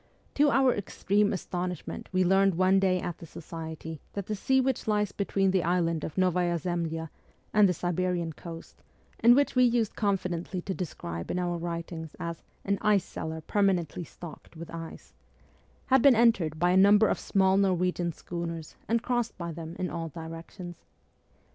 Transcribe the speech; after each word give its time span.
To 0.33 0.49
our 0.49 0.73
extreme 0.73 1.31
astonishment 1.31 2.09
we 2.11 2.23
learned 2.23 2.55
one 2.55 2.79
day 2.79 2.99
at 2.99 3.19
the 3.19 3.27
Society 3.27 4.01
that 4.13 4.25
the 4.25 4.33
sea 4.35 4.59
which 4.59 4.87
lies 4.87 5.11
between 5.11 5.51
the 5.51 5.63
island 5.63 6.03
of 6.03 6.15
N6vaya 6.15 6.57
Zemlya 6.59 7.11
and 7.53 7.69
the 7.69 7.73
Siberian 7.73 8.33
coast, 8.33 8.81
and 9.19 9.35
which 9.35 9.55
we 9.55 9.63
used 9.63 9.95
confidently 9.95 10.59
to 10.63 10.73
describe 10.73 11.29
in 11.29 11.37
our 11.37 11.55
writings 11.55 12.15
as' 12.19 12.41
an 12.65 12.79
ice 12.81 13.03
cellar 13.05 13.41
permanently 13.41 14.03
stocked 14.03 14.55
with 14.57 14.71
ice,' 14.73 15.13
had 15.85 16.01
been 16.01 16.15
entered 16.15 16.57
by 16.57 16.71
a 16.71 16.77
number 16.77 17.07
of 17.07 17.19
small 17.19 17.55
Norwegian 17.55 18.11
schooners 18.11 18.75
and 18.87 19.03
crossed 19.03 19.37
by 19.37 19.51
them 19.51 19.75
in 19.77 19.91
all 19.91 20.09
directions. 20.09 20.83